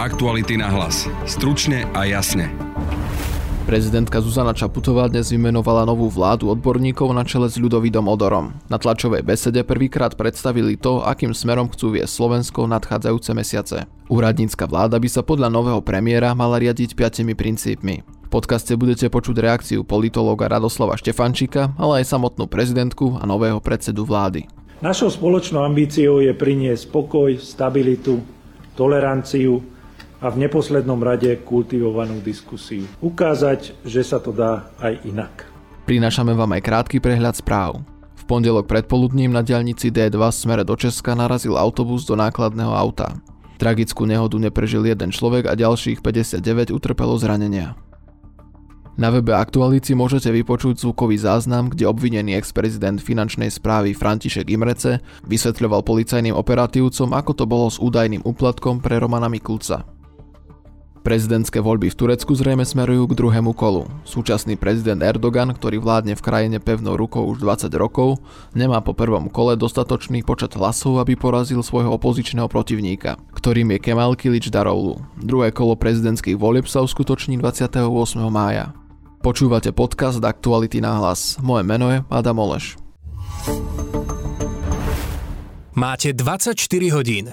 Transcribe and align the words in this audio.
Aktuality 0.00 0.56
na 0.56 0.72
hlas. 0.72 1.04
Stručne 1.28 1.84
a 1.92 2.08
jasne. 2.08 2.48
Prezidentka 3.68 4.24
Zuzana 4.24 4.56
Čaputová 4.56 5.12
dnes 5.12 5.28
vymenovala 5.28 5.84
novú 5.84 6.08
vládu 6.08 6.48
odborníkov 6.48 7.12
na 7.12 7.20
čele 7.20 7.52
s 7.52 7.60
Ľudovidom 7.60 8.08
Odorom. 8.08 8.56
Na 8.72 8.80
tlačovej 8.80 9.20
besede 9.20 9.60
prvýkrát 9.60 10.16
predstavili 10.16 10.80
to, 10.80 11.04
akým 11.04 11.36
smerom 11.36 11.68
chcú 11.68 12.00
viesť 12.00 12.16
Slovensko 12.16 12.64
nadchádzajúce 12.64 13.30
mesiace. 13.36 13.84
Úradnícka 14.08 14.64
vláda 14.64 14.96
by 14.96 15.04
sa 15.04 15.20
podľa 15.20 15.52
nového 15.52 15.84
premiéra 15.84 16.32
mala 16.32 16.56
riadiť 16.56 16.96
piatimi 16.96 17.36
princípmi. 17.36 18.00
V 18.00 18.28
podcaste 18.32 18.72
budete 18.80 19.12
počuť 19.12 19.36
reakciu 19.36 19.84
politológa 19.84 20.48
Radoslava 20.48 20.96
Štefančíka, 20.96 21.76
ale 21.76 22.00
aj 22.00 22.08
samotnú 22.08 22.48
prezidentku 22.48 23.20
a 23.20 23.28
nového 23.28 23.60
predsedu 23.60 24.08
vlády. 24.08 24.48
Našou 24.80 25.12
spoločnou 25.12 25.60
ambíciou 25.60 26.24
je 26.24 26.32
priniesť 26.32 26.88
pokoj, 26.88 27.36
stabilitu, 27.36 28.24
toleranciu 28.72 29.60
a 30.20 30.28
v 30.28 30.46
neposlednom 30.46 31.00
rade 31.00 31.32
kultivovanú 31.42 32.20
diskusiu. 32.20 32.84
Ukázať, 33.00 33.72
že 33.82 34.04
sa 34.04 34.20
to 34.20 34.30
dá 34.30 34.68
aj 34.78 35.00
inak. 35.08 35.48
Prinášame 35.88 36.36
vám 36.36 36.54
aj 36.54 36.62
krátky 36.62 36.96
prehľad 37.00 37.40
správ. 37.40 37.80
V 38.14 38.22
pondelok 38.28 38.68
predpoludním 38.68 39.32
na 39.32 39.40
diaľnici 39.40 39.88
D2 39.88 40.20
smere 40.30 40.62
do 40.62 40.76
Česka 40.76 41.16
narazil 41.16 41.56
autobus 41.56 42.04
do 42.04 42.14
nákladného 42.14 42.70
auta. 42.70 43.16
Tragickú 43.56 44.06
nehodu 44.06 44.36
neprežil 44.38 44.86
jeden 44.86 45.10
človek 45.10 45.48
a 45.48 45.56
ďalších 45.56 46.04
59 46.04 46.70
utrpelo 46.70 47.16
zranenia. 47.18 47.76
Na 49.00 49.08
webe 49.08 49.32
Aktuality 49.32 49.96
môžete 49.96 50.28
vypočuť 50.28 50.84
zvukový 50.84 51.16
záznam, 51.16 51.72
kde 51.72 51.88
obvinený 51.88 52.36
ex-prezident 52.36 53.00
finančnej 53.00 53.48
správy 53.48 53.96
František 53.96 54.52
Imrece 54.52 55.00
vysvetľoval 55.24 55.80
policajným 55.80 56.36
operatívcom, 56.36 57.16
ako 57.16 57.32
to 57.32 57.44
bolo 57.48 57.72
s 57.72 57.80
údajným 57.80 58.20
úplatkom 58.20 58.84
pre 58.84 59.00
Romana 59.00 59.32
Mikulca. 59.32 59.88
Prezidentské 61.00 61.64
voľby 61.64 61.88
v 61.88 61.96
Turecku 61.96 62.36
zrejme 62.36 62.60
smerujú 62.60 63.08
k 63.08 63.16
druhému 63.16 63.56
kolu. 63.56 63.88
Súčasný 64.04 64.60
prezident 64.60 65.00
Erdogan, 65.00 65.48
ktorý 65.48 65.80
vládne 65.80 66.12
v 66.12 66.20
krajine 66.20 66.58
pevnou 66.60 66.92
rukou 66.92 67.24
už 67.24 67.40
20 67.40 67.72
rokov, 67.80 68.20
nemá 68.52 68.84
po 68.84 68.92
prvom 68.92 69.32
kole 69.32 69.56
dostatočný 69.56 70.20
počet 70.20 70.52
hlasov, 70.60 71.00
aby 71.00 71.16
porazil 71.16 71.64
svojho 71.64 71.96
opozičného 71.96 72.52
protivníka, 72.52 73.16
ktorým 73.32 73.72
je 73.72 73.78
Kemal 73.80 74.12
Kilič 74.12 74.52
Daroulu. 74.52 75.00
Druhé 75.16 75.56
kolo 75.56 75.72
prezidentských 75.72 76.36
volieb 76.36 76.68
sa 76.68 76.84
uskutoční 76.84 77.40
28. 77.40 77.80
mája. 78.28 78.76
Počúvate 79.24 79.72
podcast 79.72 80.20
Aktuality 80.20 80.84
na 80.84 81.00
hlas. 81.00 81.40
Moje 81.40 81.64
meno 81.64 81.88
je 81.88 82.04
Adam 82.12 82.36
Oleš. 82.44 82.76
Máte 85.72 86.12
24 86.12 86.60
hodín. 86.92 87.32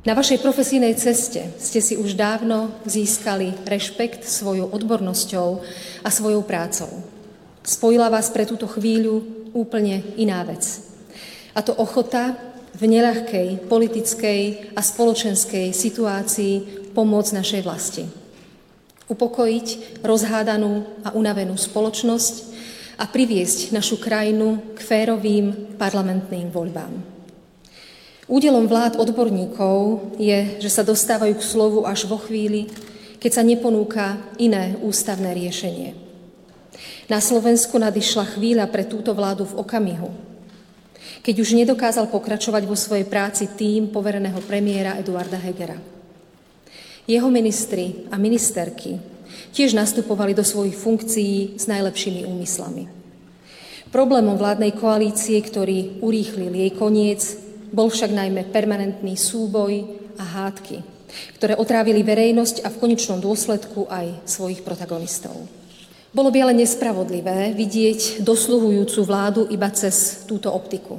Na 0.00 0.16
vašej 0.16 0.40
profesijnej 0.40 0.96
ceste 0.96 1.52
ste 1.60 1.84
si 1.84 1.92
už 1.92 2.16
dávno 2.16 2.72
získali 2.88 3.52
rešpekt 3.68 4.24
svojou 4.24 4.72
odbornosťou 4.72 5.48
a 6.00 6.08
svojou 6.08 6.40
prácou. 6.40 6.88
Spojila 7.60 8.08
vás 8.08 8.32
pre 8.32 8.48
túto 8.48 8.64
chvíľu 8.64 9.20
úplne 9.52 10.00
iná 10.16 10.40
vec. 10.48 10.64
A 11.52 11.60
to 11.60 11.76
ochota 11.76 12.32
v 12.80 12.96
neľahkej 12.96 13.68
politickej 13.68 14.72
a 14.72 14.80
spoločenskej 14.80 15.76
situácii 15.76 16.88
pomôcť 16.96 17.36
našej 17.36 17.60
vlasti. 17.60 18.08
Upokojiť 19.04 20.00
rozhádanú 20.00 21.04
a 21.04 21.12
unavenú 21.12 21.60
spoločnosť 21.60 22.34
a 22.96 23.04
priviesť 23.04 23.76
našu 23.76 24.00
krajinu 24.00 24.64
k 24.72 24.80
férovým 24.80 25.76
parlamentným 25.76 26.48
voľbám. 26.48 27.19
Údelom 28.30 28.70
vlád 28.70 28.94
odborníkov 28.94 30.14
je, 30.14 30.62
že 30.62 30.70
sa 30.70 30.86
dostávajú 30.86 31.34
k 31.34 31.42
slovu 31.42 31.82
až 31.82 32.06
vo 32.06 32.14
chvíli, 32.14 32.70
keď 33.18 33.30
sa 33.34 33.42
neponúka 33.42 34.22
iné 34.38 34.78
ústavné 34.78 35.34
riešenie. 35.34 35.98
Na 37.10 37.18
Slovensku 37.18 37.74
nadišla 37.74 38.38
chvíľa 38.38 38.70
pre 38.70 38.86
túto 38.86 39.18
vládu 39.18 39.50
v 39.50 39.58
okamihu, 39.58 40.14
keď 41.26 41.42
už 41.42 41.58
nedokázal 41.58 42.06
pokračovať 42.06 42.70
vo 42.70 42.78
svojej 42.78 43.02
práci 43.02 43.50
tým 43.50 43.90
povereného 43.90 44.38
premiéra 44.46 44.94
Eduarda 45.02 45.34
Hegera. 45.34 45.82
Jeho 47.10 47.26
ministri 47.34 48.06
a 48.14 48.16
ministerky 48.16 49.02
tiež 49.50 49.74
nastupovali 49.74 50.38
do 50.38 50.46
svojich 50.46 50.78
funkcií 50.78 51.58
s 51.58 51.66
najlepšími 51.66 52.30
úmyslami. 52.30 52.86
Problémom 53.90 54.38
vládnej 54.38 54.70
koalície, 54.78 55.34
ktorý 55.42 55.98
urýchlil 55.98 56.54
jej 56.54 56.70
koniec, 56.78 57.49
bol 57.70 57.88
však 57.90 58.10
najmä 58.10 58.50
permanentný 58.50 59.14
súboj 59.14 59.86
a 60.18 60.24
hádky, 60.24 60.82
ktoré 61.38 61.54
otrávili 61.56 62.02
verejnosť 62.02 62.66
a 62.66 62.68
v 62.68 62.80
konečnom 62.82 63.18
dôsledku 63.22 63.86
aj 63.88 64.26
svojich 64.26 64.60
protagonistov. 64.66 65.34
Bolo 66.10 66.34
by 66.34 66.42
ale 66.42 66.58
nespravodlivé 66.58 67.54
vidieť 67.54 68.26
dosluhujúcu 68.26 69.00
vládu 69.06 69.46
iba 69.46 69.70
cez 69.70 70.26
túto 70.26 70.50
optiku. 70.50 70.98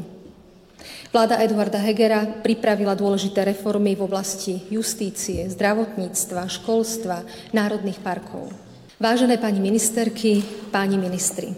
Vláda 1.12 1.44
Eduarda 1.44 1.76
Hegera 1.76 2.24
pripravila 2.24 2.96
dôležité 2.96 3.44
reformy 3.44 4.00
v 4.00 4.08
oblasti 4.08 4.64
justície, 4.72 5.44
zdravotníctva, 5.52 6.48
školstva, 6.48 7.28
národných 7.52 8.00
parkov. 8.00 8.48
Vážené 8.96 9.36
pani 9.36 9.60
ministerky, 9.60 10.40
páni 10.72 10.96
ministri, 10.96 11.52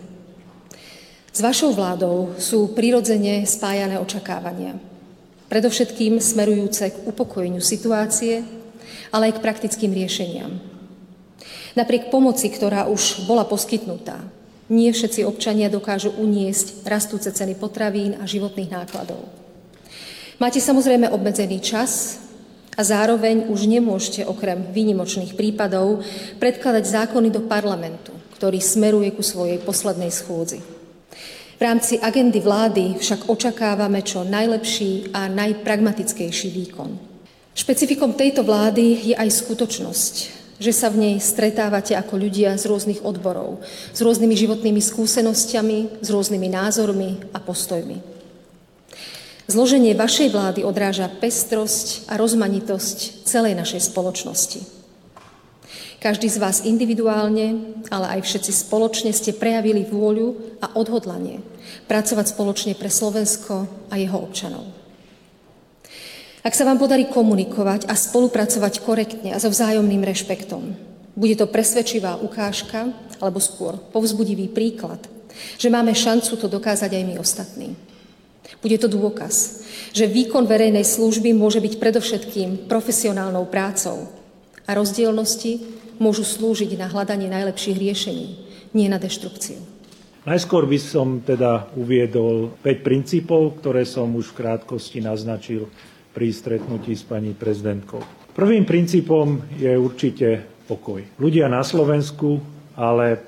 s 1.33 1.41
vašou 1.41 1.73
vládou 1.73 2.37
sú 2.37 2.77
prirodzene 2.77 3.45
spájané 3.49 3.97
očakávania– 3.97 4.77
predovšetkým 5.53 6.17
smerujúce 6.17 6.89
k 6.89 6.97
upokojeniu 7.05 7.61
situácie, 7.61 8.41
ale 9.13 9.29
aj 9.29 9.37
k 9.37 9.43
praktickým 9.45 9.93
riešeniam. 9.93 10.57
Napriek 11.77 12.09
pomoci, 12.09 12.49
ktorá 12.49 12.89
už 12.89 13.29
bola 13.29 13.45
poskytnutá, 13.45 14.17
nie 14.73 14.89
všetci 14.89 15.21
občania 15.21 15.69
dokážu 15.69 16.09
uniesť 16.17 16.81
rastúce 16.89 17.29
ceny 17.29 17.53
potravín 17.53 18.17
a 18.17 18.25
životných 18.25 18.73
nákladov. 18.73 19.29
Máte 20.41 20.57
samozrejme 20.57 21.13
obmedzený 21.13 21.61
čas 21.61 22.17
a 22.73 22.81
zároveň 22.81 23.53
už 23.53 23.69
nemôžete 23.69 24.25
okrem 24.25 24.73
výnimočných 24.73 25.37
prípadov 25.37 26.01
predkladať 26.41 26.81
zákony 26.89 27.29
do 27.29 27.45
parlamentu, 27.45 28.09
ktorý 28.41 28.57
smeruje 28.57 29.13
ku 29.13 29.21
svojej 29.21 29.61
poslednej 29.61 30.09
schôdzi. 30.09 30.82
V 31.63 31.71
rámci 31.71 31.95
agendy 31.95 32.43
vlády 32.43 32.99
však 32.99 33.31
očakávame 33.31 34.03
čo 34.03 34.27
najlepší 34.27 35.15
a 35.15 35.31
najpragmatickejší 35.31 36.51
výkon. 36.51 36.91
Špecifikom 37.55 38.19
tejto 38.19 38.43
vlády 38.43 38.99
je 39.07 39.15
aj 39.15 39.31
skutočnosť, 39.31 40.13
že 40.59 40.75
sa 40.75 40.91
v 40.91 40.99
nej 40.99 41.15
stretávate 41.23 41.95
ako 41.95 42.19
ľudia 42.19 42.59
z 42.59 42.67
rôznych 42.67 43.07
odborov, 43.07 43.63
s 43.95 43.99
rôznymi 44.03 44.35
životnými 44.35 44.83
skúsenosťami, 44.83 46.03
s 46.03 46.07
rôznymi 46.11 46.47
názormi 46.51 47.31
a 47.31 47.39
postojmi. 47.39 48.03
Zloženie 49.47 49.95
vašej 49.95 50.35
vlády 50.35 50.67
odráža 50.67 51.07
pestrosť 51.07 52.11
a 52.11 52.19
rozmanitosť 52.19 53.23
celej 53.23 53.55
našej 53.55 53.87
spoločnosti. 53.87 54.82
Každý 56.03 56.27
z 56.27 56.35
vás 56.35 56.67
individuálne, 56.67 57.79
ale 57.87 58.19
aj 58.19 58.27
všetci 58.27 58.51
spoločne 58.67 59.15
ste 59.15 59.31
prejavili 59.31 59.87
vôľu 59.87 60.59
a 60.59 60.75
odhodlanie 60.75 61.39
pracovať 61.87 62.35
spoločne 62.35 62.75
pre 62.75 62.91
Slovensko 62.91 63.87
a 63.87 63.95
jeho 63.95 64.19
občanov. 64.19 64.67
Ak 66.43 66.51
sa 66.59 66.67
vám 66.67 66.75
podarí 66.75 67.07
komunikovať 67.07 67.87
a 67.87 67.95
spolupracovať 67.95 68.83
korektne 68.83 69.31
a 69.31 69.39
so 69.39 69.47
vzájomným 69.47 70.03
rešpektom, 70.03 70.75
bude 71.15 71.39
to 71.39 71.47
presvedčivá 71.47 72.19
ukážka, 72.19 72.91
alebo 73.23 73.39
skôr 73.39 73.79
povzbudivý 73.95 74.51
príklad, 74.51 74.99
že 75.55 75.71
máme 75.71 75.95
šancu 75.95 76.35
to 76.35 76.51
dokázať 76.51 76.99
aj 76.99 77.03
my 77.07 77.15
ostatní. 77.15 77.79
Bude 78.59 78.75
to 78.75 78.91
dôkaz, 78.91 79.63
že 79.95 80.11
výkon 80.11 80.51
verejnej 80.51 80.83
služby 80.83 81.31
môže 81.31 81.63
byť 81.63 81.79
predovšetkým 81.79 82.67
profesionálnou 82.67 83.47
prácou 83.47 84.22
a 84.67 84.71
rozdielnosti 84.75 85.63
môžu 85.99 86.23
slúžiť 86.25 86.75
na 86.79 86.87
hľadanie 86.89 87.29
najlepších 87.29 87.77
riešení, 87.77 88.27
nie 88.73 88.87
na 88.87 88.97
deštrukciu. 88.97 89.59
Najskôr 90.23 90.63
by 90.63 90.79
som 90.79 91.19
teda 91.19 91.67
uviedol 91.75 92.55
5 92.63 92.79
princípov, 92.79 93.59
ktoré 93.59 93.83
som 93.83 94.07
už 94.15 94.31
v 94.31 94.39
krátkosti 94.39 95.03
naznačil 95.03 95.67
pri 96.15 96.31
stretnutí 96.31 96.95
s 96.95 97.03
pani 97.03 97.35
prezidentkou. 97.35 97.99
Prvým 98.31 98.63
princípom 98.63 99.43
je 99.59 99.75
určite 99.75 100.41
pokoj. 100.63 101.03
Ľudia 101.19 101.51
na 101.51 101.59
Slovensku, 101.59 102.39
ale 102.79 103.19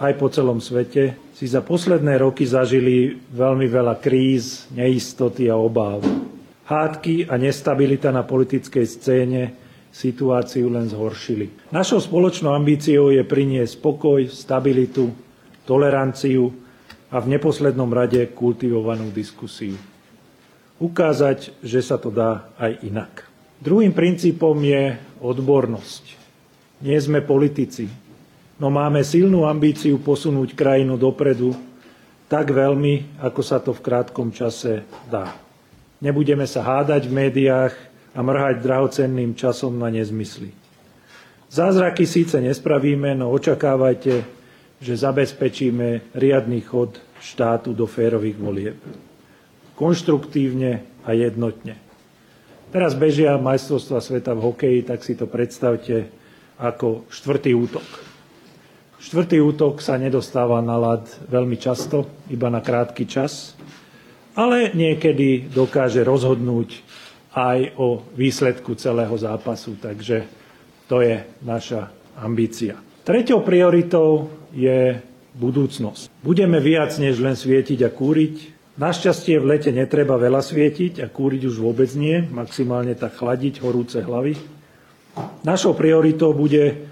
aj 0.00 0.12
po 0.16 0.32
celom 0.32 0.62
svete 0.62 1.14
si 1.36 1.44
za 1.44 1.60
posledné 1.60 2.16
roky 2.16 2.48
zažili 2.48 3.18
veľmi 3.28 3.68
veľa 3.68 4.00
kríz, 4.00 4.66
neistoty 4.72 5.52
a 5.52 5.54
obáv. 5.58 6.00
Hádky 6.64 7.28
a 7.28 7.36
nestabilita 7.36 8.08
na 8.08 8.24
politickej 8.24 8.86
scéne 8.88 9.42
situáciu 9.98 10.70
len 10.70 10.86
zhoršili. 10.86 11.74
Našou 11.74 11.98
spoločnou 11.98 12.54
ambíciou 12.54 13.10
je 13.10 13.26
priniesť 13.26 13.82
pokoj, 13.82 14.30
stabilitu, 14.30 15.10
toleranciu 15.66 16.54
a 17.10 17.18
v 17.18 17.34
neposlednom 17.34 17.90
rade 17.90 18.22
kultivovanú 18.30 19.10
diskusiu. 19.10 19.74
Ukázať, 20.78 21.50
že 21.58 21.82
sa 21.82 21.98
to 21.98 22.14
dá 22.14 22.54
aj 22.54 22.78
inak. 22.86 23.26
Druhým 23.58 23.90
princípom 23.90 24.54
je 24.62 24.94
odbornosť. 25.18 26.14
Nie 26.78 27.02
sme 27.02 27.18
politici, 27.18 27.90
no 28.62 28.70
máme 28.70 29.02
silnú 29.02 29.50
ambíciu 29.50 29.98
posunúť 29.98 30.54
krajinu 30.54 30.94
dopredu 30.94 31.58
tak 32.30 32.54
veľmi, 32.54 33.18
ako 33.18 33.40
sa 33.42 33.58
to 33.58 33.74
v 33.74 33.82
krátkom 33.82 34.30
čase 34.30 34.86
dá. 35.10 35.34
Nebudeme 35.98 36.46
sa 36.46 36.62
hádať 36.62 37.10
v 37.10 37.16
médiách 37.26 37.74
a 38.14 38.20
mrhať 38.22 38.64
drahocenným 38.64 39.34
časom 39.36 39.76
na 39.76 39.92
nezmysly. 39.92 40.52
Zázraky 41.48 42.04
síce 42.04 42.40
nespravíme, 42.40 43.16
no 43.16 43.32
očakávajte, 43.32 44.14
že 44.78 44.94
zabezpečíme 44.94 46.12
riadny 46.14 46.60
chod 46.60 47.00
štátu 47.18 47.72
do 47.72 47.88
férových 47.88 48.38
volieb. 48.38 48.78
Konštruktívne 49.74 50.84
a 51.08 51.16
jednotne. 51.16 51.80
Teraz 52.68 52.92
bežia 52.92 53.40
majstrovstva 53.40 54.04
sveta 54.04 54.36
v 54.36 54.44
hokeji, 54.44 54.80
tak 54.84 55.00
si 55.00 55.16
to 55.16 55.24
predstavte 55.24 56.12
ako 56.60 57.08
štvrtý 57.08 57.56
útok. 57.56 57.86
Štvrtý 58.98 59.40
útok 59.40 59.80
sa 59.80 59.96
nedostáva 59.96 60.60
na 60.60 60.76
lad 60.76 61.06
veľmi 61.32 61.56
často, 61.56 62.04
iba 62.28 62.52
na 62.52 62.60
krátky 62.60 63.08
čas, 63.08 63.56
ale 64.36 64.74
niekedy 64.76 65.48
dokáže 65.48 66.04
rozhodnúť 66.04 66.82
aj 67.38 67.78
o 67.78 68.02
výsledku 68.18 68.74
celého 68.74 69.14
zápasu, 69.14 69.78
takže 69.78 70.26
to 70.90 70.98
je 70.98 71.22
naša 71.46 71.94
ambícia. 72.18 72.74
Treťou 73.06 73.46
prioritou 73.46 74.26
je 74.50 74.98
budúcnosť. 75.38 76.10
Budeme 76.20 76.58
viac 76.58 76.98
než 76.98 77.22
len 77.22 77.38
svietiť 77.38 77.86
a 77.86 77.90
kúriť. 77.94 78.34
Našťastie 78.78 79.38
v 79.38 79.48
lete 79.54 79.70
netreba 79.70 80.18
veľa 80.18 80.42
svietiť 80.42 81.02
a 81.02 81.06
kúriť 81.06 81.50
už 81.50 81.56
vôbec 81.62 81.90
nie, 81.94 82.22
maximálne 82.26 82.94
tak 82.94 83.18
chladiť 83.18 83.62
horúce 83.62 84.02
hlavy. 84.02 84.38
Našou 85.42 85.74
prioritou 85.74 86.30
bude 86.30 86.86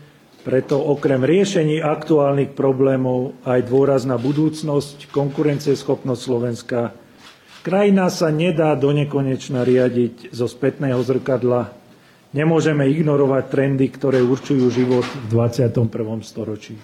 preto 0.47 0.79
okrem 0.79 1.27
riešení 1.27 1.83
aktuálnych 1.83 2.55
problémov 2.55 3.35
aj 3.43 3.67
dôraz 3.67 4.07
na 4.07 4.15
budúcnosť, 4.15 5.11
konkurencieschopnosť 5.11 6.21
Slovenska. 6.23 6.95
Krajina 7.67 8.07
sa 8.15 8.31
nedá 8.31 8.79
do 8.79 8.95
nekonečna 8.95 9.67
riadiť 9.67 10.31
zo 10.31 10.47
spätného 10.47 11.03
zrkadla. 11.03 11.75
Nemôžeme 12.31 12.87
ignorovať 12.87 13.51
trendy, 13.51 13.91
ktoré 13.91 14.23
určujú 14.23 14.71
život 14.71 15.03
v 15.03 15.25
21. 15.35 15.91
storočí 16.23 16.79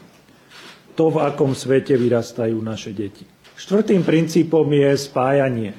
to, 0.93 1.08
v 1.08 1.25
akom 1.25 1.56
svete 1.56 1.96
vyrastajú 1.96 2.61
naše 2.61 2.93
deti. 2.93 3.25
Štvrtým 3.56 4.05
princípom 4.05 4.64
je 4.69 4.90
spájanie. 4.96 5.73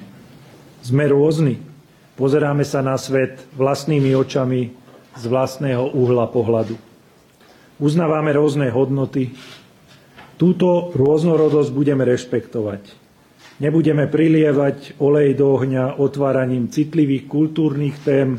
Sme 0.82 1.10
rôzni. 1.10 1.62
Pozeráme 2.14 2.62
sa 2.62 2.78
na 2.82 2.94
svet 2.94 3.42
vlastnými 3.58 4.14
očami 4.14 4.70
z 5.18 5.24
vlastného 5.26 5.90
uhla 5.94 6.30
pohľadu. 6.30 6.78
Uznávame 7.82 8.30
rôzne 8.30 8.70
hodnoty. 8.70 9.34
Túto 10.38 10.94
rôznorodosť 10.94 11.70
budeme 11.74 12.06
rešpektovať. 12.06 13.03
Nebudeme 13.54 14.10
prilievať 14.10 14.98
olej 14.98 15.38
do 15.38 15.54
ohňa 15.54 16.02
otváraním 16.02 16.66
citlivých 16.66 17.30
kultúrnych 17.30 18.02
tém, 18.02 18.34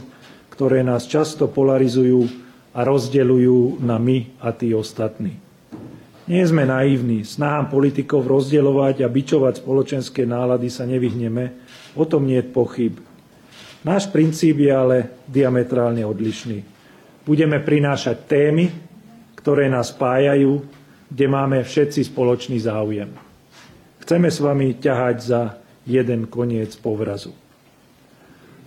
ktoré 0.51 0.83
nás 0.83 1.07
často 1.07 1.47
polarizujú 1.47 2.27
a 2.75 2.83
rozdeľujú 2.83 3.79
na 3.79 3.95
my 3.95 4.43
a 4.43 4.51
tí 4.51 4.75
ostatní. 4.75 5.39
Nie 6.25 6.43
sme 6.43 6.67
naivní, 6.67 7.23
snahám 7.23 7.71
politikov 7.71 8.25
rozdielovať 8.27 9.05
a 9.05 9.07
bičovať 9.07 9.61
spoločenské 9.61 10.25
nálady 10.27 10.67
sa 10.67 10.83
nevyhneme, 10.83 11.53
o 11.95 12.03
tom 12.03 12.27
nie 12.27 12.41
je 12.41 12.51
pochyb. 12.51 12.97
Náš 13.85 14.09
princíp 14.09 14.57
je 14.57 14.73
ale 14.73 14.97
diametrálne 15.29 16.01
odlišný. 16.01 16.65
Budeme 17.23 17.61
prinášať 17.61 18.25
témy, 18.25 18.65
ktoré 19.37 19.69
nás 19.69 19.93
spájajú, 19.93 20.65
kde 21.07 21.25
máme 21.29 21.61
všetci 21.61 22.09
spoločný 22.09 22.57
záujem. 22.57 23.24
Chceme 24.05 24.29
s 24.29 24.37
vami 24.37 24.77
ťahať 24.77 25.17
za 25.17 25.41
jeden 25.89 26.29
koniec 26.29 26.77
povrazu. 26.77 27.33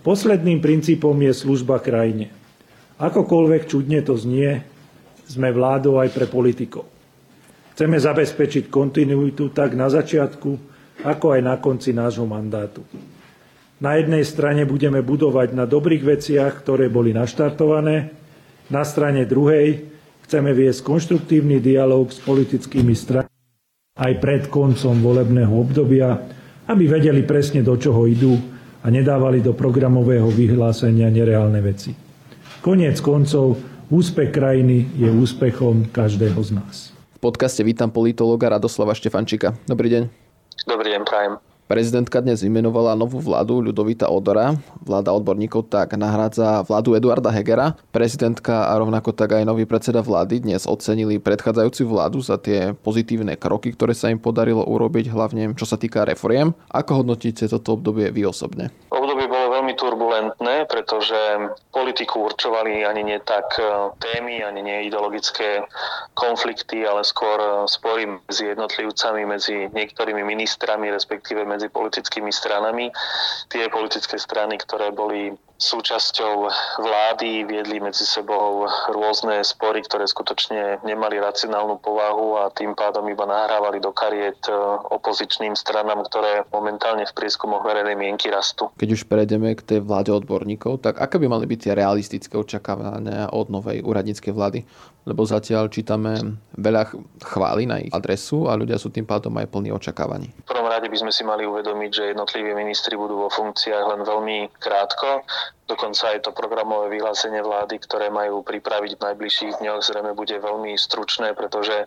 Posledným 0.03 0.59
princípom 0.59 1.15
je 1.15 1.31
služba 1.31 1.79
krajine. 1.79 2.35
Akokoľvek 2.99 3.71
čudne 3.71 4.03
to 4.03 4.19
znie, 4.19 4.67
sme 5.31 5.55
vládou 5.55 6.03
aj 6.03 6.11
pre 6.11 6.27
politikov. 6.27 6.91
Chceme 7.79 8.03
zabezpečiť 8.03 8.67
kontinuitu 8.67 9.55
tak 9.55 9.79
na 9.79 9.87
začiatku, 9.87 10.51
ako 11.07 11.27
aj 11.39 11.41
na 11.47 11.55
konci 11.63 11.95
nášho 11.95 12.27
mandátu. 12.27 12.83
Na 13.79 13.95
jednej 13.95 14.27
strane 14.27 14.67
budeme 14.67 15.07
budovať 15.07 15.55
na 15.55 15.71
dobrých 15.71 16.19
veciach, 16.19 16.67
ktoré 16.67 16.91
boli 16.91 17.15
naštartované, 17.15 18.11
na 18.75 18.83
strane 18.83 19.23
druhej 19.23 19.87
chceme 20.27 20.51
viesť 20.51 20.83
konštruktívny 20.83 21.63
dialog 21.63 22.11
s 22.11 22.19
politickými 22.27 22.91
stranami 22.99 23.38
aj 23.99 24.13
pred 24.23 24.43
koncom 24.47 24.95
volebného 25.03 25.51
obdobia, 25.51 26.23
aby 26.71 26.87
vedeli 26.87 27.27
presne 27.27 27.67
do 27.67 27.75
čoho 27.75 28.07
idú 28.07 28.39
a 28.83 28.87
nedávali 28.89 29.43
do 29.43 29.53
programového 29.59 30.31
vyhlásenia 30.31 31.11
nereálne 31.11 31.59
veci. 31.59 31.91
Koniec 32.63 33.03
koncov, 33.03 33.59
úspech 33.91 34.31
krajiny 34.31 34.95
je 34.95 35.11
úspechom 35.11 35.91
každého 35.91 36.39
z 36.39 36.51
nás. 36.55 36.95
V 37.19 37.19
podcaste 37.19 37.67
vítam 37.67 37.91
politologa 37.91 38.47
Radoslava 38.47 38.95
Štefančika. 38.95 39.59
Dobrý 39.67 39.91
deň. 39.91 40.03
Dobrý 40.71 40.95
deň, 40.95 41.03
prajem. 41.03 41.48
Prezidentka 41.69 42.25
dnes 42.25 42.41
vymenovala 42.41 42.97
novú 42.97 43.21
vládu 43.21 43.61
Ľudovita 43.61 44.09
Odora. 44.09 44.57
Vláda 44.81 45.13
odborníkov 45.13 45.69
tak 45.69 46.01
nahrádza 46.01 46.65
vládu 46.65 46.97
Eduarda 46.97 47.29
Hegera. 47.29 47.77
Prezidentka 47.93 48.73
a 48.73 48.81
rovnako 48.81 49.13
tak 49.13 49.37
aj 49.37 49.45
nový 49.45 49.69
predseda 49.69 50.01
vlády 50.01 50.49
dnes 50.49 50.65
ocenili 50.65 51.21
predchádzajúcu 51.21 51.83
vládu 51.85 52.25
za 52.25 52.41
tie 52.41 52.73
pozitívne 52.73 53.37
kroky, 53.37 53.77
ktoré 53.77 53.93
sa 53.93 54.09
im 54.09 54.17
podarilo 54.17 54.65
urobiť, 54.65 55.13
hlavne 55.13 55.53
čo 55.61 55.69
sa 55.69 55.77
týka 55.77 56.09
reforiem. 56.09 56.57
Ako 56.73 57.05
hodnotíte 57.05 57.45
toto 57.53 57.77
obdobie 57.77 58.09
vy 58.17 58.25
osobne? 58.25 58.73
Obdobie 58.89 59.29
bolo 59.29 59.61
veľmi 59.61 59.77
turbulentné, 59.77 60.65
pretože 60.99 61.55
politiku 61.71 62.27
určovali 62.27 62.83
ani 62.83 63.07
nie 63.07 63.23
tak 63.23 63.55
e, 63.55 63.63
témy, 64.03 64.43
ani 64.43 64.67
nie 64.67 64.91
ideologické 64.91 65.63
konflikty, 66.19 66.83
ale 66.83 67.07
skôr 67.07 67.39
e, 67.39 67.71
spory 67.71 68.19
medzi 68.27 68.51
jednotlivcami, 68.51 69.23
medzi 69.23 69.71
niektorými 69.71 70.27
ministrami, 70.27 70.91
respektíve 70.91 71.47
medzi 71.47 71.71
politickými 71.71 72.35
stranami. 72.35 72.91
Tie 73.47 73.71
politické 73.71 74.19
strany, 74.19 74.59
ktoré 74.59 74.91
boli 74.91 75.39
súčasťou 75.59 76.35
vlády, 76.83 77.43
viedli 77.43 77.83
medzi 77.83 78.07
sebou 78.07 78.71
rôzne 78.95 79.43
spory, 79.43 79.83
ktoré 79.83 80.07
skutočne 80.07 80.79
nemali 80.87 81.19
racionálnu 81.19 81.83
povahu 81.83 82.47
a 82.47 82.55
tým 82.55 82.79
pádom 82.79 83.03
iba 83.11 83.27
nahrávali 83.27 83.83
do 83.83 83.91
kariet 83.91 84.39
e, 84.47 84.55
opozičným 84.95 85.59
stranám, 85.59 86.07
ktoré 86.07 86.47
momentálne 86.55 87.07
v 87.07 87.15
prieskumoch 87.15 87.67
verejnej 87.67 87.99
mienky 87.99 88.31
rastú. 88.31 88.71
Keď 88.79 88.91
už 88.95 89.03
prejdeme 89.11 89.55
k 89.59 89.63
tej 89.63 89.81
vláde 89.83 90.15
odborníkov, 90.15 90.79
tak 90.89 91.05
aké 91.05 91.21
by 91.21 91.29
mali 91.29 91.45
byť 91.45 91.59
tie 91.69 91.73
realistické 91.77 92.35
očakávania 92.41 93.29
od 93.37 93.53
novej 93.53 93.85
úradníckej 93.85 94.33
vlády? 94.33 94.65
Lebo 95.05 95.29
zatiaľ 95.29 95.69
čítame 95.69 96.41
veľa 96.57 96.97
chvály 97.21 97.69
na 97.69 97.77
ich 97.85 97.93
adresu 97.93 98.49
a 98.49 98.57
ľudia 98.57 98.81
sú 98.81 98.89
tým 98.89 99.05
pádom 99.05 99.37
aj 99.37 99.53
plní 99.53 99.69
očakávaní. 99.77 100.33
V 100.49 100.49
prvom 100.49 100.65
rade 100.65 100.89
by 100.89 100.97
sme 100.97 101.13
si 101.13 101.29
mali 101.29 101.45
uvedomiť, 101.45 101.91
že 101.93 102.05
jednotliví 102.17 102.57
ministri 102.57 102.97
budú 102.97 103.29
vo 103.29 103.29
funkciách 103.29 103.85
len 103.85 104.01
veľmi 104.01 104.37
krátko 104.57 105.29
Dokonca 105.69 106.17
aj 106.17 106.25
to 106.25 106.31
programové 106.33 106.97
vyhlásenie 106.97 107.45
vlády, 107.45 107.77
ktoré 107.85 108.09
majú 108.09 108.41
pripraviť 108.41 108.97
v 108.97 109.05
najbližších 109.05 109.61
dňoch, 109.61 109.85
zrejme 109.85 110.17
bude 110.17 110.33
veľmi 110.41 110.73
stručné, 110.81 111.37
pretože 111.37 111.85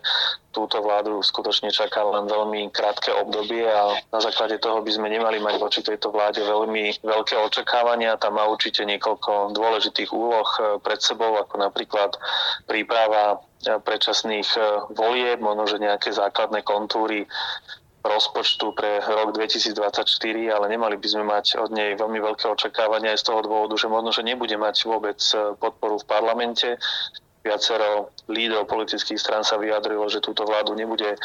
túto 0.54 0.78
vládu 0.78 1.18
skutočne 1.18 1.74
čaká 1.74 2.06
len 2.06 2.30
veľmi 2.30 2.70
krátke 2.70 3.10
obdobie 3.10 3.66
a 3.66 3.98
na 4.14 4.20
základe 4.22 4.62
toho 4.62 4.86
by 4.86 4.92
sme 4.92 5.10
nemali 5.10 5.42
mať 5.42 5.58
voči 5.58 5.80
tejto 5.82 6.14
vláde 6.14 6.46
veľmi 6.46 7.02
veľké 7.02 7.34
očakávania. 7.42 8.20
Tam 8.22 8.38
má 8.38 8.46
určite 8.46 8.86
niekoľko 8.86 9.50
dôležitých 9.50 10.14
úloh 10.14 10.46
eh, 10.46 10.78
pred 10.78 11.02
sebou, 11.02 11.34
ako 11.42 11.58
napríklad 11.58 12.14
príprava 12.70 13.42
eh, 13.66 13.82
predčasných 13.82 14.48
eh, 14.54 14.64
volieb, 14.94 15.42
možno 15.42 15.66
že 15.66 15.82
nejaké 15.82 16.14
základné 16.14 16.62
kontúry 16.62 17.26
rozpočtu 18.02 18.74
pre 18.74 18.98
rok 18.98 19.30
2024, 19.38 19.78
ale 20.50 20.66
nemali 20.66 20.98
by 20.98 21.08
sme 21.08 21.24
mať 21.24 21.62
od 21.62 21.70
nej 21.70 21.94
veľmi 21.94 22.18
veľké 22.18 22.50
očakávania 22.50 23.14
aj 23.14 23.22
z 23.22 23.26
toho 23.30 23.40
dôvodu, 23.46 23.78
že 23.78 23.86
možno, 23.86 24.10
že 24.10 24.26
nebude 24.26 24.54
mať 24.58 24.76
vôbec 24.90 25.18
e, 25.32 25.54
podporu 25.56 26.02
v 26.02 26.06
parlamente. 26.10 26.68
viacero 27.42 28.14
lídrov 28.30 28.70
politických 28.70 29.18
strán 29.18 29.42
sa 29.42 29.58
vyjadrilo, 29.58 30.06
že 30.06 30.22
túto 30.22 30.46
vládu 30.46 30.78
nebude 30.78 31.18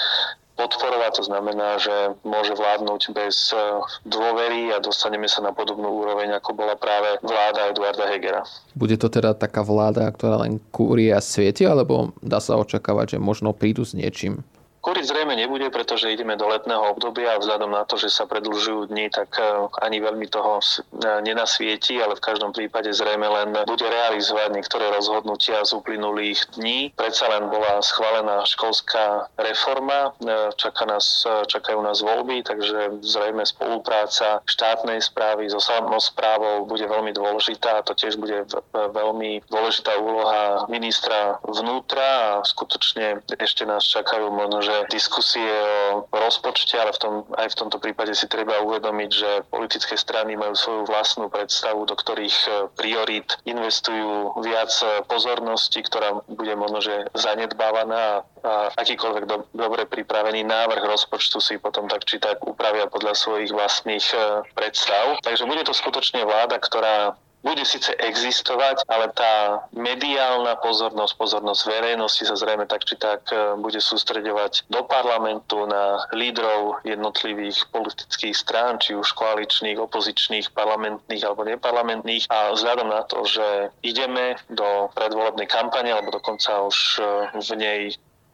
podporovať. 0.57 1.21
To 1.21 1.23
znamená, 1.29 1.77
že 1.77 2.17
môže 2.25 2.57
vládnuť 2.57 3.01
bez 3.13 3.53
e, 3.53 3.57
dôvery 4.05 4.73
a 4.73 4.81
dostaneme 4.81 5.29
sa 5.29 5.45
na 5.45 5.53
podobnú 5.53 6.01
úroveň, 6.01 6.37
ako 6.37 6.57
bola 6.57 6.73
práve 6.73 7.21
vláda 7.21 7.69
Eduarda 7.73 8.05
Hegera. 8.09 8.41
Bude 8.73 8.97
to 8.97 9.09
teda 9.09 9.37
taká 9.37 9.61
vláda, 9.61 10.09
ktorá 10.09 10.41
len 10.45 10.61
kúrie 10.73 11.13
a 11.13 11.21
svieti, 11.21 11.65
alebo 11.65 12.13
dá 12.21 12.41
sa 12.41 12.57
očakávať, 12.57 13.17
že 13.17 13.19
možno 13.21 13.53
prídu 13.53 13.85
s 13.85 13.93
niečím? 13.93 14.45
Kúriť 14.87 15.03
zrejme 15.03 15.35
nebude, 15.35 15.67
pretože 15.67 16.07
ideme 16.07 16.39
do 16.39 16.47
letného 16.47 16.95
obdobia 16.95 17.35
a 17.35 17.41
vzhľadom 17.43 17.75
na 17.75 17.83
to, 17.83 17.99
že 17.99 18.07
sa 18.07 18.23
predlžujú 18.23 18.87
dni, 18.87 19.11
tak 19.11 19.35
e, 19.35 19.67
ani 19.83 19.99
veľmi 19.99 20.31
toho 20.31 20.63
e, 20.63 20.79
nenasvieti, 21.27 21.99
ale 21.99 22.15
v 22.15 22.23
každom 22.23 22.55
prípade 22.55 22.87
zrejme 22.95 23.27
len 23.27 23.51
bude 23.67 23.83
realizovať 23.83 24.55
niektoré 24.55 24.87
rozhodnutia 24.95 25.59
z 25.67 25.75
uplynulých 25.75 26.55
dní. 26.55 26.95
Predsa 26.95 27.27
len 27.27 27.51
bola 27.51 27.83
schválená 27.83 28.47
školská 28.47 29.27
reforma, 29.35 30.15
e, 30.23 30.55
čaká 30.55 30.87
nás, 30.87 31.27
čakajú 31.51 31.83
nás 31.83 31.99
voľby, 31.99 32.47
takže 32.47 33.03
zrejme 33.03 33.43
spolupráca 33.43 34.39
štátnej 34.47 35.03
správy 35.03 35.51
so 35.51 35.59
samozprávou 35.59 36.63
bude 36.63 36.87
veľmi 36.87 37.11
dôležitá 37.11 37.83
to 37.83 37.91
tiež 37.91 38.15
bude 38.15 38.47
veľmi 38.71 39.43
dôležitá 39.51 39.99
úloha 39.99 40.63
ministra 40.71 41.43
vnútra 41.43 42.39
a 42.39 42.47
skutočne 42.47 43.19
ešte 43.35 43.67
nás 43.67 43.83
čakajú 43.83 44.31
možno, 44.31 44.63
že 44.63 44.76
diskusie 44.91 45.49
o 46.11 46.17
rozpočte, 46.17 46.77
ale 46.77 46.93
v 46.93 46.99
tom, 46.99 47.13
aj 47.33 47.47
v 47.53 47.59
tomto 47.65 47.77
prípade 47.81 48.13
si 48.13 48.29
treba 48.29 48.61
uvedomiť, 48.61 49.09
že 49.09 49.29
politické 49.49 49.97
strany 49.97 50.37
majú 50.37 50.53
svoju 50.53 50.81
vlastnú 50.85 51.27
predstavu, 51.31 51.85
do 51.89 51.95
ktorých 51.97 52.37
e, 52.45 52.49
priorít 52.77 53.37
investujú 53.49 54.37
viac 54.45 54.71
e, 54.83 55.01
pozornosti, 55.09 55.81
ktorá 55.81 56.21
bude 56.29 56.53
možno, 56.53 56.79
zanedbávaná 57.17 58.21
a 58.47 58.71
akýkoľvek 58.79 59.23
do, 59.27 59.43
dobre 59.51 59.83
pripravený 59.89 60.45
návrh 60.47 60.83
rozpočtu 60.87 61.41
si 61.43 61.59
potom 61.59 61.89
tak 61.91 62.07
či 62.07 62.21
tak 62.21 62.39
upravia 62.47 62.87
podľa 62.87 63.17
svojich 63.17 63.51
vlastných 63.51 64.05
e, 64.13 64.17
predstav. 64.55 65.19
Takže 65.25 65.43
bude 65.49 65.67
to 65.67 65.75
skutočne 65.75 66.23
vláda, 66.23 66.61
ktorá 66.61 67.17
bude 67.45 67.63
síce 67.63 67.93
existovať, 68.01 68.83
ale 68.89 69.13
tá 69.13 69.65
mediálna 69.71 70.57
pozornosť, 70.59 71.13
pozornosť 71.15 71.61
verejnosti 71.69 72.23
sa 72.25 72.35
zrejme 72.35 72.65
tak 72.65 72.83
či 72.83 72.97
tak 72.97 73.29
e, 73.29 73.55
bude 73.61 73.77
sústredovať 73.77 74.65
do 74.67 74.81
parlamentu 74.83 75.69
na 75.69 76.01
lídrov 76.11 76.81
jednotlivých 76.81 77.69
politických 77.69 78.35
strán, 78.35 78.81
či 78.81 78.97
už 78.97 79.13
koaličných, 79.13 79.77
opozičných, 79.77 80.51
parlamentných 80.51 81.23
alebo 81.23 81.45
neparlamentných. 81.45 82.25
A 82.27 82.51
vzhľadom 82.57 82.89
na 82.89 83.05
to, 83.05 83.23
že 83.23 83.69
ideme 83.85 84.35
do 84.49 84.89
predvolebnej 84.97 85.45
kampane, 85.47 85.93
alebo 85.93 86.09
dokonca 86.09 86.65
už 86.65 86.77
e, 86.97 87.01
v 87.37 87.49
nej 87.55 87.81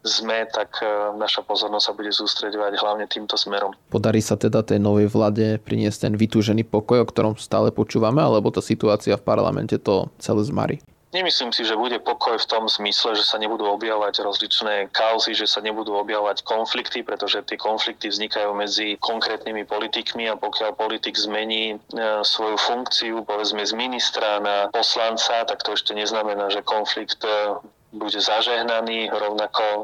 sme, 0.04 0.44
tak 0.52 0.84
e, 0.84 1.16
naša 1.16 1.40
pozornosť 1.42 1.84
sa 1.88 1.96
bude 1.96 2.12
sústredovať 2.12 2.76
hlavne 2.76 3.08
týmto 3.08 3.40
smerom. 3.40 3.72
Podarí 3.88 4.20
sa 4.20 4.36
teda 4.36 4.60
tej 4.60 4.78
novej 4.78 5.08
vláde 5.08 5.56
priniesť 5.64 6.06
ten 6.06 6.14
vytúžený 6.14 6.68
pokoj, 6.68 7.02
o 7.02 7.08
ktorom 7.08 7.40
stále 7.40 7.72
počúvame, 7.72 8.20
alebo 8.20 8.52
tá 8.52 8.60
situácia 8.60 9.16
v 9.16 9.24
parlamente 9.24 9.80
to 9.80 10.12
celé 10.20 10.44
zmarí? 10.44 10.76
Nemyslím 11.14 11.54
si, 11.54 11.62
že 11.62 11.78
bude 11.78 12.02
pokoj 12.02 12.34
v 12.42 12.50
tom 12.50 12.66
zmysle, 12.66 13.14
že 13.14 13.22
sa 13.22 13.38
nebudú 13.38 13.70
objavovať 13.70 14.18
rozličné 14.18 14.90
kauzy, 14.90 15.30
že 15.30 15.46
sa 15.46 15.62
nebudú 15.62 15.94
objavovať 15.94 16.42
konflikty, 16.42 17.06
pretože 17.06 17.38
tie 17.46 17.54
konflikty 17.54 18.10
vznikajú 18.10 18.50
medzi 18.50 18.98
konkrétnymi 18.98 19.62
politikmi 19.62 20.26
a 20.26 20.34
pokiaľ 20.34 20.74
politik 20.74 21.14
zmení 21.14 21.78
e, 21.78 21.96
svoju 22.26 22.58
funkciu, 22.58 23.22
povedzme 23.22 23.62
z 23.62 23.78
ministra 23.78 24.42
na 24.42 24.66
poslanca, 24.74 25.46
tak 25.46 25.62
to 25.62 25.78
ešte 25.78 25.94
neznamená, 25.94 26.50
že 26.50 26.66
konflikt 26.66 27.22
e, 27.22 27.62
bude 27.94 28.20
zažehnaný, 28.20 29.08
rovnako 29.10 29.64
e, 29.64 29.82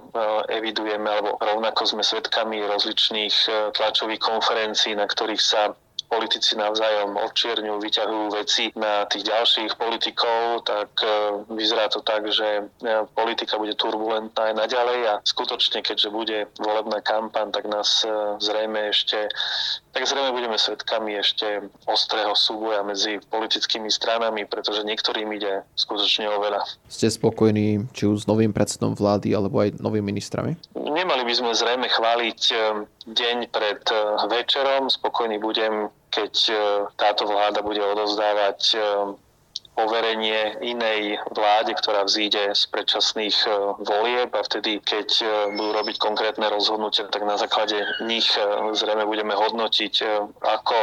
evidujeme, 0.59 1.07
alebo 1.07 1.39
rovnako 1.39 1.87
sme 1.87 2.03
svedkami 2.03 2.59
rozličných 2.67 3.37
e, 3.47 3.51
tlačových 3.71 4.19
konferencií, 4.19 4.99
na 4.99 5.07
ktorých 5.07 5.43
sa 5.43 5.71
politici 6.11 6.59
navzájom 6.59 7.15
odčierňujú, 7.15 7.77
vyťahujú 7.79 8.27
veci 8.35 8.75
na 8.75 9.07
tých 9.07 9.31
ďalších 9.31 9.79
politikov, 9.79 10.67
tak 10.67 10.91
e, 11.01 11.07
vyzerá 11.55 11.87
to 11.87 12.03
tak, 12.03 12.27
že 12.27 12.67
politika 13.15 13.55
bude 13.55 13.79
turbulentná 13.79 14.51
aj 14.51 14.55
naďalej 14.59 15.01
a 15.07 15.15
skutočne, 15.23 15.87
keďže 15.87 16.11
bude 16.11 16.39
volebná 16.59 16.99
kampaň, 17.07 17.55
tak 17.55 17.71
nás 17.71 18.03
zrejme 18.43 18.91
ešte 18.91 19.31
tak 19.91 20.07
zrejme 20.07 20.31
budeme 20.31 20.55
svedkami 20.55 21.19
ešte 21.19 21.67
ostrého 21.91 22.31
súboja 22.39 22.87
medzi 22.87 23.19
politickými 23.27 23.91
stranami, 23.91 24.47
pretože 24.47 24.87
niektorým 24.87 25.27
ide 25.35 25.67
skutočne 25.75 26.31
o 26.31 26.39
veľa. 26.39 26.63
Ste 26.87 27.11
spokojní 27.11 27.91
či 27.91 28.07
už 28.07 28.25
s 28.25 28.27
novým 28.31 28.55
predsedom 28.55 28.95
vlády 28.95 29.35
alebo 29.35 29.59
aj 29.59 29.83
novými 29.83 30.15
ministrami? 30.15 30.55
Nemali 30.79 31.23
by 31.27 31.35
sme 31.35 31.51
zrejme 31.55 31.87
chváliť 31.91 32.41
eh, 32.55 32.61
deň 33.11 33.37
pred 33.51 33.83
eh, 33.91 33.99
večerom. 34.31 34.87
Spokojný 34.87 35.43
budem, 35.43 35.91
keď 36.15 36.35
eh, 36.51 36.59
táto 36.95 37.27
vláda 37.27 37.59
bude 37.63 37.83
odozdávať 37.83 38.79
poverenie 39.81 40.61
inej 40.61 41.17
vláde, 41.33 41.73
ktorá 41.73 42.05
vzíde 42.05 42.53
z 42.53 42.63
predčasných 42.69 43.37
e, 43.47 43.51
volieb 43.81 44.31
a 44.37 44.45
vtedy, 44.45 44.85
keď 44.85 45.09
e, 45.21 45.25
budú 45.57 45.71
robiť 45.73 45.97
konkrétne 45.97 46.47
rozhodnutia, 46.53 47.09
tak 47.09 47.25
na 47.25 47.41
základe 47.41 47.81
nich 48.05 48.29
e, 48.37 48.45
zrejme 48.77 49.09
budeme 49.09 49.33
hodnotiť, 49.33 49.95
ako 50.45 50.77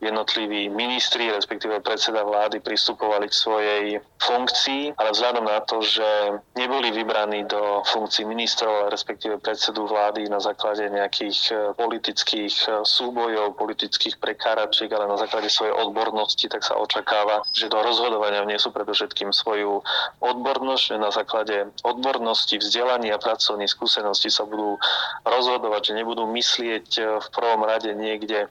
jednotliví 0.00 0.72
ministri, 0.72 1.28
respektíve 1.28 1.84
predseda 1.84 2.24
vlády 2.24 2.60
pristupovali 2.64 3.28
k 3.28 3.36
svojej 3.36 3.84
funkcii, 4.16 4.96
ale 4.96 5.12
vzhľadom 5.12 5.44
na 5.44 5.60
to, 5.60 5.84
že 5.84 6.08
neboli 6.56 6.88
vybraní 6.88 7.44
do 7.44 7.84
funkcií 7.84 8.24
ministrov, 8.24 8.88
respektíve 8.88 9.36
predsedu 9.40 9.84
vlády 9.84 10.28
na 10.32 10.40
základe 10.40 10.88
nejakých 10.88 11.40
e, 11.52 11.54
politických 11.76 12.54
e, 12.64 12.68
súbojov, 12.84 13.60
politických 13.60 14.16
prekáračiek, 14.16 14.88
ale 14.92 15.04
na 15.04 15.20
základe 15.20 15.52
svojej 15.52 15.76
odbornosti, 15.76 16.48
tak 16.48 16.64
sa 16.64 16.80
očakáva, 16.80 17.44
že 17.52 17.68
do 17.68 17.80
rozhodovania 17.84 18.44
vniesú 18.44 18.72
predovšetkým 18.72 19.36
svoju 19.36 19.84
odbornosť, 20.24 20.84
že 20.84 20.96
na 20.96 21.12
základe 21.12 21.68
odbornosti, 21.84 22.56
vzdelania 22.56 23.16
a 23.16 23.22
pracovnej 23.22 23.68
skúsenosti 23.68 24.32
sa 24.32 24.48
budú 24.48 24.80
rozhodovať, 25.28 25.92
že 25.92 25.96
nebudú 26.00 26.24
myslieť 26.24 26.88
e, 26.96 27.00
v 27.20 27.26
prvom 27.36 27.68
rade 27.68 27.92
niekde 27.92 28.48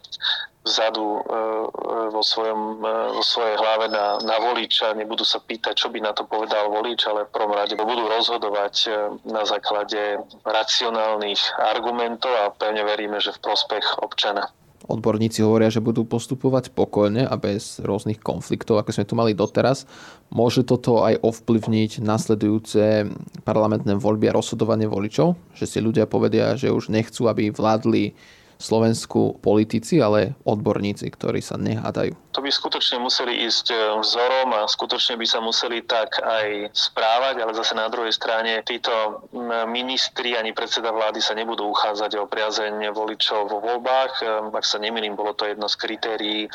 vzadu 0.69 1.01
e, 1.01 1.19
e, 1.19 1.41
vo, 2.13 2.21
svojom, 2.21 2.61
e, 2.85 2.93
vo 3.17 3.23
svojej 3.25 3.57
hlave 3.57 3.89
na, 3.89 4.21
na 4.21 4.37
voliča, 4.37 4.93
nebudú 4.93 5.25
sa 5.25 5.41
pýtať, 5.41 5.73
čo 5.73 5.89
by 5.89 6.05
na 6.05 6.13
to 6.13 6.29
povedal 6.29 6.69
volič, 6.69 7.09
ale 7.09 7.25
v 7.25 7.33
prvom 7.33 7.57
rade 7.57 7.73
budú 7.73 8.05
rozhodovať 8.05 8.75
na 9.25 9.41
základe 9.49 10.21
racionálnych 10.45 11.57
argumentov 11.57 12.29
a 12.29 12.53
pevne 12.53 12.85
veríme, 12.85 13.17
že 13.17 13.33
v 13.33 13.41
prospech 13.49 14.05
občana. 14.05 14.53
Odborníci 14.89 15.45
hovoria, 15.45 15.69
že 15.69 15.85
budú 15.85 16.01
postupovať 16.01 16.73
pokojne 16.73 17.29
a 17.29 17.35
bez 17.37 17.77
rôznych 17.77 18.17
konfliktov, 18.17 18.81
ako 18.81 18.89
sme 18.89 19.05
tu 19.05 19.13
mali 19.13 19.37
doteraz. 19.37 19.85
Môže 20.33 20.65
toto 20.65 21.05
aj 21.05 21.21
ovplyvniť 21.21 22.01
nasledujúce 22.01 23.05
parlamentné 23.45 23.93
voľby 24.01 24.33
a 24.33 24.37
rozhodovanie 24.41 24.89
voličov? 24.89 25.37
Že 25.53 25.65
si 25.69 25.79
ľudia 25.83 26.09
povedia, 26.09 26.57
že 26.57 26.73
už 26.73 26.89
nechcú, 26.89 27.29
aby 27.29 27.53
vládli 27.53 28.17
Slovensku 28.59 29.39
politici, 29.39 30.03
ale 30.03 30.35
odborníci, 30.43 31.07
ktorí 31.15 31.39
sa 31.39 31.55
nehádajú. 31.55 32.11
To 32.35 32.43
by 32.43 32.51
skutočne 32.51 32.99
museli 32.99 33.47
ísť 33.47 33.71
e, 33.71 33.75
vzorom 34.03 34.51
a 34.51 34.67
skutočne 34.67 35.15
by 35.15 35.23
sa 35.23 35.39
museli 35.39 35.79
tak 35.87 36.19
aj 36.19 36.67
správať, 36.75 37.39
ale 37.39 37.55
zase 37.55 37.71
na 37.71 37.87
druhej 37.87 38.11
strane 38.11 38.59
títo 38.67 39.23
ministri 39.71 40.35
ani 40.35 40.51
predseda 40.51 40.91
vlády 40.91 41.23
sa 41.23 41.39
nebudú 41.39 41.71
uchádzať 41.71 42.19
o 42.19 42.27
priazeň 42.27 42.91
voličov 42.91 43.47
vo 43.47 43.63
voľbách. 43.63 44.13
E, 44.19 44.51
ak 44.51 44.65
sa 44.67 44.75
nemýlim, 44.75 45.15
bolo 45.15 45.31
to 45.31 45.47
jedno 45.47 45.71
z 45.71 45.79
kritérií 45.79 46.41
e, 46.43 46.49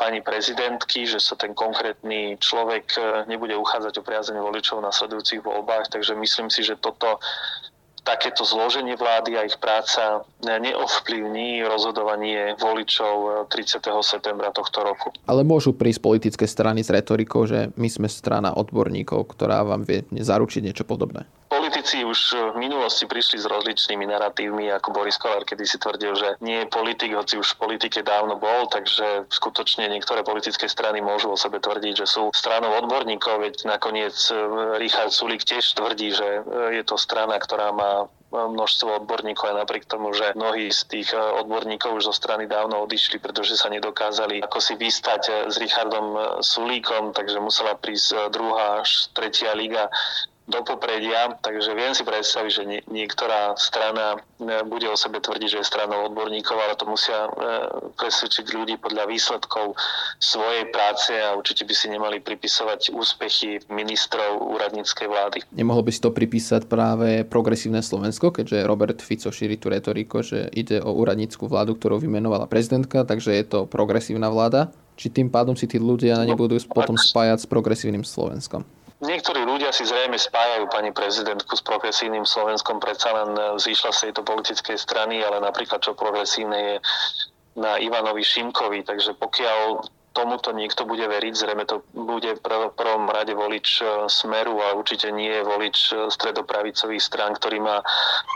pani 0.00 0.24
prezidentky, 0.24 1.04
že 1.04 1.20
sa 1.20 1.36
ten 1.36 1.52
konkrétny 1.52 2.40
človek 2.40 2.96
nebude 3.28 3.60
uchádzať 3.60 4.00
o 4.00 4.06
priazeň 4.08 4.40
voličov 4.40 4.80
na 4.80 4.88
sledujúcich 4.88 5.44
voľbách, 5.44 5.92
takže 5.92 6.16
myslím 6.16 6.48
si, 6.48 6.64
že 6.64 6.80
toto 6.80 7.20
takéto 8.04 8.44
zloženie 8.44 8.96
vlády 8.96 9.36
a 9.36 9.46
ich 9.46 9.56
práca 9.56 10.24
neovplyvní 10.44 11.64
rozhodovanie 11.64 12.56
voličov 12.56 13.46
30. 13.48 13.80
septembra 14.04 14.52
tohto 14.52 14.84
roku. 14.84 15.12
Ale 15.24 15.44
môžu 15.46 15.72
prísť 15.76 16.00
politické 16.00 16.44
strany 16.48 16.84
s 16.84 16.92
retorikou, 16.92 17.44
že 17.48 17.72
my 17.76 17.88
sme 17.88 18.08
strana 18.08 18.52
odborníkov, 18.56 19.32
ktorá 19.36 19.64
vám 19.64 19.84
vie 19.84 20.04
zaručiť 20.10 20.60
niečo 20.64 20.84
podobné. 20.84 21.24
Politici 21.80 22.04
už 22.04 22.52
v 22.52 22.60
minulosti 22.60 23.08
prišli 23.08 23.40
s 23.40 23.48
rozličnými 23.48 24.04
narratívmi, 24.04 24.68
ako 24.68 24.92
Boris 24.92 25.16
Kolár, 25.16 25.48
kedy 25.48 25.64
si 25.64 25.80
tvrdil, 25.80 26.12
že 26.12 26.36
nie 26.44 26.60
je 26.60 26.68
politik, 26.68 27.08
hoci 27.16 27.40
už 27.40 27.56
v 27.56 27.60
politike 27.64 28.04
dávno 28.04 28.36
bol, 28.36 28.68
takže 28.68 29.24
skutočne 29.32 29.88
niektoré 29.88 30.20
politické 30.20 30.68
strany 30.68 31.00
môžu 31.00 31.32
o 31.32 31.40
sebe 31.40 31.56
tvrdiť, 31.56 32.04
že 32.04 32.06
sú 32.06 32.28
stranou 32.36 32.76
odborníkov, 32.84 33.40
veď 33.40 33.54
nakoniec 33.64 34.12
e, 34.28 34.36
Richard 34.76 35.08
Sulik 35.08 35.40
tiež 35.40 35.72
tvrdí, 35.72 36.12
že 36.12 36.44
e, 36.44 36.76
je 36.76 36.84
to 36.84 37.00
strana, 37.00 37.40
ktorá 37.40 37.72
má 37.72 38.12
množstvo 38.30 39.00
odborníkov 39.02 39.50
aj 39.50 39.56
napriek 39.64 39.84
tomu, 39.90 40.14
že 40.14 40.36
mnohí 40.38 40.70
z 40.70 40.86
tých 40.86 41.08
odborníkov 41.16 41.98
už 41.98 42.12
zo 42.12 42.14
strany 42.14 42.46
dávno 42.46 42.78
odišli, 42.86 43.18
pretože 43.18 43.58
sa 43.58 43.66
nedokázali 43.72 44.38
ako 44.46 44.58
si 44.62 44.78
vystať 44.78 45.50
s 45.50 45.58
Richardom 45.58 46.38
Sulíkom, 46.38 47.10
takže 47.10 47.42
musela 47.42 47.74
prísť 47.74 48.30
druhá 48.30 48.86
až 48.86 49.10
tretia 49.18 49.50
liga 49.58 49.90
do 50.50 50.66
popredia, 50.66 51.38
takže 51.38 51.72
viem 51.78 51.94
si 51.94 52.02
predstaviť, 52.02 52.50
že 52.50 52.64
niektorá 52.90 53.54
strana 53.54 54.18
e, 54.42 54.66
bude 54.66 54.90
o 54.90 54.98
sebe 54.98 55.22
tvrdiť, 55.22 55.48
že 55.48 55.58
je 55.62 55.70
stranou 55.70 56.10
odborníkov, 56.10 56.58
ale 56.58 56.74
to 56.74 56.90
musia 56.90 57.14
e, 57.14 57.30
presvedčiť 57.94 58.46
ľudí 58.50 58.74
podľa 58.82 59.06
výsledkov 59.06 59.78
svojej 60.18 60.66
práce 60.74 61.14
a 61.14 61.38
určite 61.38 61.62
by 61.62 61.74
si 61.74 61.86
nemali 61.86 62.18
pripisovať 62.18 62.90
úspechy 62.90 63.62
ministrov 63.70 64.42
úradníckej 64.42 65.06
vlády. 65.06 65.38
Nemohol 65.54 65.86
by 65.86 65.92
si 65.94 66.02
to 66.02 66.10
pripísať 66.10 66.66
práve 66.66 67.22
progresívne 67.24 67.80
Slovensko, 67.80 68.34
keďže 68.34 68.66
Robert 68.66 68.98
Fico 68.98 69.30
šíri 69.30 69.54
tú 69.54 69.70
retoriku, 69.70 70.26
že 70.26 70.50
ide 70.50 70.82
o 70.82 70.90
úradnícku 70.90 71.46
vládu, 71.46 71.78
ktorú 71.78 72.02
vymenovala 72.02 72.50
prezidentka, 72.50 73.06
takže 73.06 73.30
je 73.30 73.44
to 73.46 73.58
progresívna 73.70 74.26
vláda? 74.26 74.74
Či 75.00 75.08
tým 75.08 75.32
pádom 75.32 75.56
si 75.56 75.64
tí 75.64 75.80
ľudia 75.80 76.20
nebudú 76.28 76.60
no, 76.60 76.66
potom 76.68 76.92
spájať 76.98 77.44
s 77.44 77.46
progresívnym 77.48 78.04
Slovenskom? 78.04 78.68
Niektorí 79.00 79.48
ľudia 79.48 79.59
si 79.70 79.86
zrejme 79.86 80.18
spájajú 80.18 80.66
pani 80.70 80.90
prezidentku 80.90 81.56
s 81.56 81.62
progresívnym 81.62 82.26
Slovenskom, 82.26 82.82
predsa 82.82 83.10
len 83.14 83.34
e, 83.34 83.42
vzýšla 83.58 83.90
z 83.94 84.00
tejto 84.08 84.22
politickej 84.22 84.76
strany, 84.78 85.22
ale 85.22 85.42
napríklad 85.42 85.82
čo 85.82 85.94
progresívne 85.94 86.58
je 86.58 86.74
na 87.58 87.78
Ivanovi 87.82 88.22
Šimkovi, 88.22 88.86
takže 88.86 89.18
pokiaľ 89.18 89.82
tomuto 90.10 90.50
niekto 90.50 90.82
bude 90.82 91.06
veriť, 91.06 91.32
zrejme 91.38 91.64
to 91.70 91.86
bude 91.94 92.26
v 92.26 92.42
prvom 92.74 93.06
rade 93.06 93.30
volič 93.30 93.78
e, 93.78 93.84
Smeru 94.10 94.58
a 94.58 94.74
určite 94.74 95.14
nie 95.14 95.30
je 95.30 95.42
volič 95.46 95.78
e, 95.94 96.10
stredopravicových 96.10 97.02
strán, 97.02 97.38
ktorý 97.38 97.62
má 97.62 97.78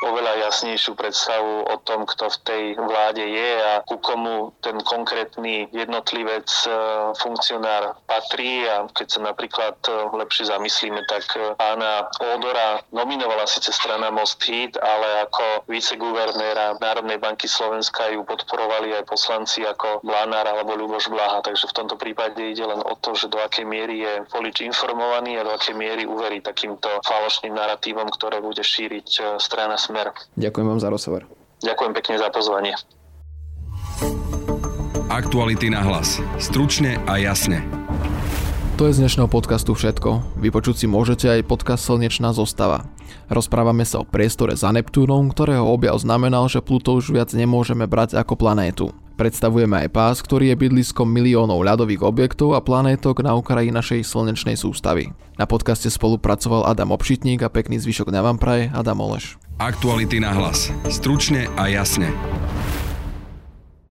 oveľa 0.07 0.47
jasnejšiu 0.51 0.95
predstavu 0.95 1.67
o 1.67 1.77
tom, 1.83 2.07
kto 2.07 2.31
v 2.31 2.39
tej 2.47 2.65
vláde 2.79 3.27
je 3.27 3.51
a 3.59 3.83
ku 3.83 3.99
komu 3.99 4.55
ten 4.63 4.79
konkrétny 4.87 5.67
jednotlivec, 5.75 6.47
e, 6.47 6.71
funkcionár 7.19 7.99
patrí. 8.07 8.71
A 8.71 8.87
keď 8.95 9.07
sa 9.11 9.21
napríklad 9.27 9.77
lepšie 10.15 10.47
zamyslíme, 10.47 11.03
tak 11.11 11.27
pána 11.59 12.07
Ódora 12.23 12.87
nominovala 12.95 13.51
síce 13.51 13.75
strana 13.75 14.15
Most 14.15 14.39
Hit, 14.47 14.79
ale 14.79 15.27
ako 15.27 15.67
viceguvernéra 15.67 16.79
Národnej 16.79 17.19
banky 17.19 17.51
Slovenska 17.51 18.15
ju 18.15 18.23
podporovali 18.23 18.95
aj 18.95 19.11
poslanci 19.11 19.67
ako 19.67 20.07
Blanár 20.07 20.47
alebo 20.47 20.79
Ľuboš 20.79 21.11
Blaha, 21.11 21.43
takže 21.43 21.65
že 21.65 21.73
v 21.73 21.74
tomto 21.75 21.99
prípade 21.99 22.39
ide 22.39 22.63
len 22.63 22.79
o 22.79 22.95
to, 22.95 23.19
že 23.19 23.27
do 23.27 23.43
akej 23.43 23.67
miery 23.67 24.07
je 24.07 24.13
volič 24.31 24.63
informovaný 24.63 25.37
a 25.37 25.43
do 25.43 25.51
akej 25.51 25.75
miery 25.75 26.07
uverí 26.07 26.39
takýmto 26.39 26.87
falošným 27.03 27.53
narratívom, 27.53 28.07
ktoré 28.15 28.39
bude 28.39 28.63
šíriť 28.63 29.09
e, 29.19 29.21
strana 29.43 29.75
Smer. 29.75 30.15
Ďakujem 30.39 30.67
vám 30.71 30.81
za 30.81 30.89
rozhovor. 30.89 31.27
Ďakujem 31.61 31.93
pekne 31.99 32.15
za 32.23 32.29
pozvanie. 32.31 32.73
Aktuality 35.11 35.71
na 35.71 35.83
hlas. 35.83 36.23
Stručne 36.39 36.99
a 37.07 37.19
jasne. 37.19 37.63
To 38.75 38.91
je 38.91 38.99
z 38.99 39.07
dnešného 39.07 39.31
podcastu 39.31 39.71
všetko. 39.71 40.43
Vypočuť 40.43 40.83
si 40.83 40.87
môžete 40.91 41.31
aj 41.31 41.47
podcast 41.47 41.87
Slnečná 41.87 42.35
zostava. 42.35 42.91
Rozprávame 43.31 43.87
sa 43.87 44.03
o 44.03 44.09
priestore 44.09 44.59
za 44.59 44.75
Neptúnom, 44.75 45.31
ktorého 45.31 45.63
objav 45.63 45.95
znamenal, 46.03 46.51
že 46.51 46.59
Pluto 46.59 46.99
už 46.99 47.15
viac 47.15 47.31
nemôžeme 47.31 47.87
brať 47.87 48.19
ako 48.19 48.35
planétu. 48.35 48.91
Predstavujeme 49.15 49.87
aj 49.87 49.89
pás, 49.95 50.17
ktorý 50.27 50.51
je 50.51 50.59
bydliskom 50.59 51.07
miliónov 51.07 51.63
ľadových 51.63 52.03
objektov 52.03 52.59
a 52.59 52.61
planétok 52.61 53.23
na 53.23 53.39
okraji 53.39 53.71
našej 53.71 54.03
slnečnej 54.03 54.59
sústavy. 54.59 55.15
Na 55.39 55.47
podcaste 55.47 55.87
spolupracoval 55.87 56.67
Adam 56.67 56.91
Obšitník 56.91 57.47
a 57.47 57.51
pekný 57.51 57.79
zvyšok 57.79 58.11
na 58.11 58.27
vám 58.27 58.43
praje 58.43 58.75
Adam 58.75 58.99
Oleš. 58.99 59.39
Aktuality 59.63 60.19
na 60.19 60.35
hlas. 60.35 60.75
Stručne 60.91 61.47
a 61.55 61.71
jasne. 61.71 62.11